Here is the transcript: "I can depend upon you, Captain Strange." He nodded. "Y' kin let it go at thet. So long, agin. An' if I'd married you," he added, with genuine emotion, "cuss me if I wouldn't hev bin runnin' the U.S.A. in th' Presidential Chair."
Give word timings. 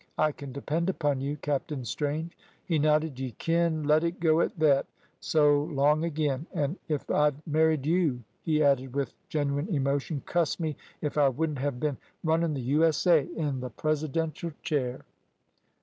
"I 0.17 0.31
can 0.31 0.51
depend 0.51 0.89
upon 0.89 1.21
you, 1.21 1.37
Captain 1.37 1.85
Strange." 1.85 2.35
He 2.65 2.79
nodded. 2.79 3.19
"Y' 3.19 3.35
kin 3.37 3.83
let 3.83 4.03
it 4.03 4.19
go 4.19 4.41
at 4.41 4.55
thet. 4.57 4.87
So 5.19 5.65
long, 5.65 6.03
agin. 6.03 6.47
An' 6.55 6.77
if 6.87 7.07
I'd 7.11 7.35
married 7.45 7.85
you," 7.85 8.23
he 8.41 8.63
added, 8.63 8.95
with 8.95 9.13
genuine 9.29 9.67
emotion, 9.67 10.23
"cuss 10.25 10.59
me 10.59 10.75
if 11.01 11.19
I 11.19 11.29
wouldn't 11.29 11.59
hev 11.59 11.79
bin 11.79 11.97
runnin' 12.23 12.55
the 12.55 12.61
U.S.A. 12.61 13.31
in 13.35 13.61
th' 13.61 13.77
Presidential 13.77 14.53
Chair." 14.63 15.01